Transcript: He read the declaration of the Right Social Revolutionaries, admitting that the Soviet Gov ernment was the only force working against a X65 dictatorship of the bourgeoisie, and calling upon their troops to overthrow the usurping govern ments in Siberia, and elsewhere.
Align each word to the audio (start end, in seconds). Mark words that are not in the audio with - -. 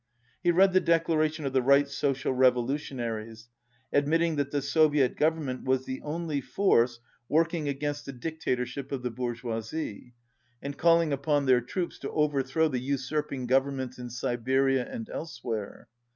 He 0.41 0.49
read 0.49 0.73
the 0.73 0.79
declaration 0.79 1.45
of 1.45 1.53
the 1.53 1.61
Right 1.61 1.87
Social 1.87 2.33
Revolutionaries, 2.33 3.49
admitting 3.93 4.35
that 4.37 4.49
the 4.49 4.59
Soviet 4.63 5.15
Gov 5.15 5.37
ernment 5.37 5.63
was 5.65 5.85
the 5.85 6.01
only 6.01 6.41
force 6.41 6.99
working 7.29 7.69
against 7.69 8.07
a 8.07 8.11
X65 8.13 8.19
dictatorship 8.19 8.91
of 8.91 9.03
the 9.03 9.11
bourgeoisie, 9.11 10.15
and 10.59 10.75
calling 10.75 11.13
upon 11.13 11.45
their 11.45 11.61
troops 11.61 11.99
to 11.99 12.09
overthrow 12.09 12.67
the 12.67 12.79
usurping 12.79 13.45
govern 13.45 13.75
ments 13.75 13.99
in 13.99 14.09
Siberia, 14.09 14.91
and 14.91 15.07
elsewhere. 15.07 15.87